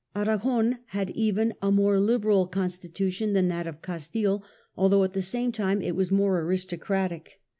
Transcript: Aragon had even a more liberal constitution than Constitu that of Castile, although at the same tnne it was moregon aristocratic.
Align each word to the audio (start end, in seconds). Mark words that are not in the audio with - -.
Aragon 0.15 0.79
had 0.87 1.11
even 1.11 1.53
a 1.61 1.71
more 1.71 1.99
liberal 1.99 2.47
constitution 2.47 3.33
than 3.33 3.49
Constitu 3.49 3.49
that 3.59 3.67
of 3.67 3.81
Castile, 3.83 4.43
although 4.75 5.03
at 5.03 5.11
the 5.11 5.21
same 5.21 5.51
tnne 5.51 5.83
it 5.85 5.95
was 5.95 6.09
moregon 6.09 6.47
aristocratic. 6.47 7.39